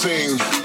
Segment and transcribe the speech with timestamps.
[0.00, 0.59] Sing,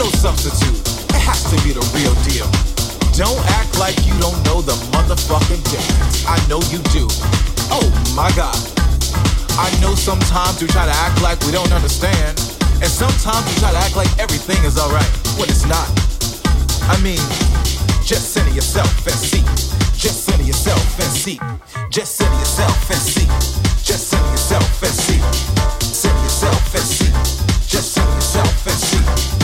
[0.00, 0.80] no substitute.
[1.12, 2.48] It has to be the real deal.
[3.20, 6.24] Don't act like you don't know the motherfucking difference.
[6.24, 7.04] I know you do.
[7.68, 7.84] Oh
[8.16, 8.56] my god.
[9.60, 12.32] I know sometimes we try to act like we don't understand.
[12.80, 15.04] And sometimes we try to act like everything is alright
[15.36, 15.84] when it's not.
[16.88, 17.20] I mean,
[18.00, 19.44] just center yourself and see.
[20.00, 21.36] Just center yourself and see.
[21.92, 23.28] Just center yourself and see.
[23.84, 25.20] Just center yourself and see.
[25.84, 27.12] Center yourself and see.
[27.68, 29.39] Just center yourself and see.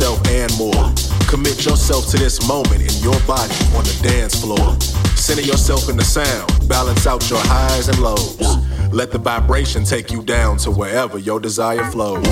[0.00, 0.92] Yourself and more.
[1.28, 4.78] Commit yourself to this moment in your body on the dance floor.
[5.14, 8.40] Center yourself in the sound, balance out your highs and lows.
[8.92, 12.26] Let the vibration take you down to wherever your desire flows.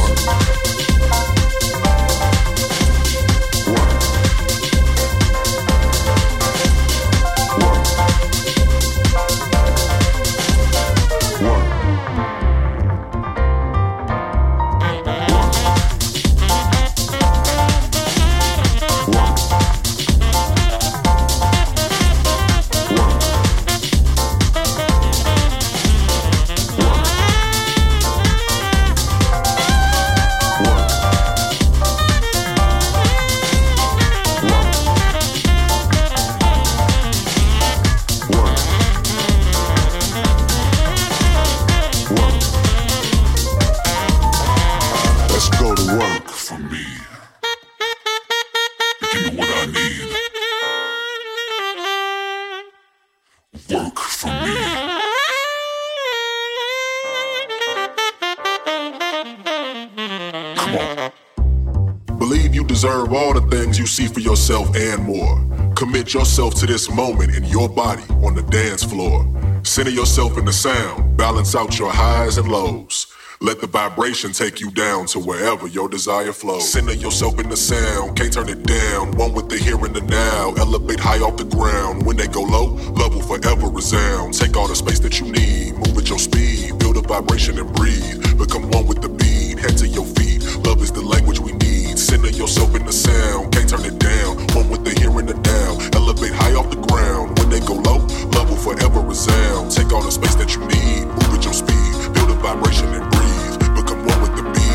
[63.89, 65.43] See for yourself and more.
[65.75, 69.27] Commit yourself to this moment in your body on the dance floor.
[69.63, 73.07] Center yourself in the sound, balance out your highs and lows.
[73.41, 76.69] Let the vibration take you down to wherever your desire flows.
[76.69, 79.13] Center yourself in the sound, can't turn it down.
[79.13, 80.55] One with the here and the now.
[80.59, 82.05] Elevate high off the ground.
[82.05, 84.35] When they go low, love will forever resound.
[84.35, 86.79] Take all the space that you need, move at your speed.
[86.79, 88.37] Build a vibration and breathe.
[88.37, 90.43] Become one with the beat, head to your feet.
[90.67, 91.68] Love is the language we need.
[92.09, 94.39] Center yourself in the sound, can't turn it down.
[94.57, 95.77] One with the here and the down.
[95.93, 97.39] Elevate high off the ground.
[97.39, 97.99] When they go low,
[98.33, 99.71] love will forever resound.
[99.73, 103.05] Take all the space that you need, move at your speed, Feel the vibration and
[103.13, 103.77] breathe.
[103.77, 104.68] Become one with the beat.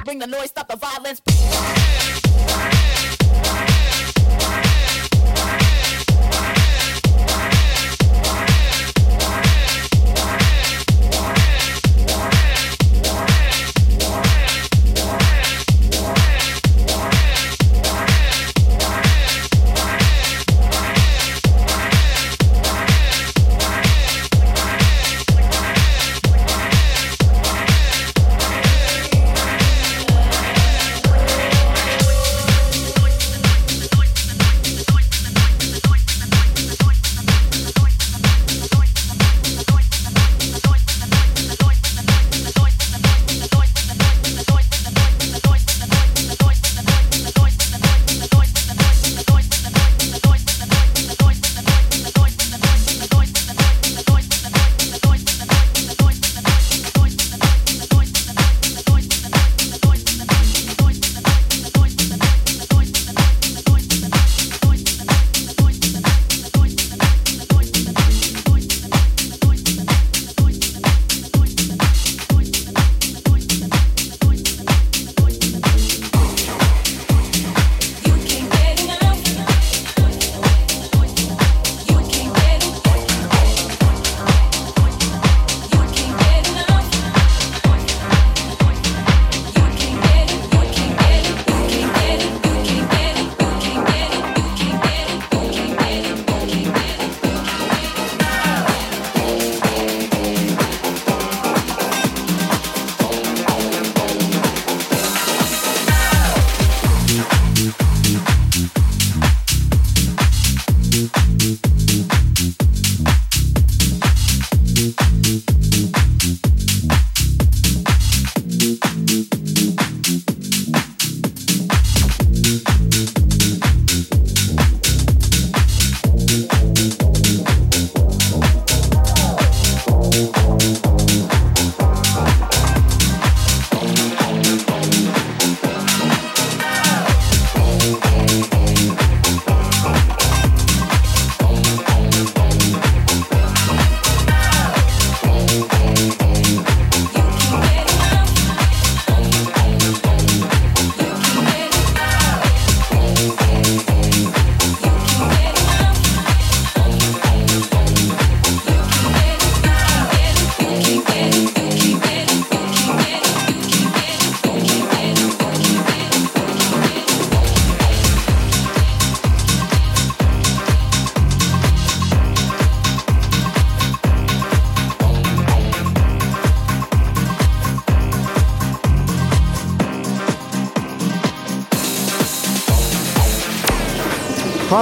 [0.03, 1.84] Bring the noise, stop the violence.